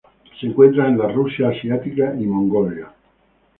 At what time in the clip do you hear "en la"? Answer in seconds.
0.87-1.09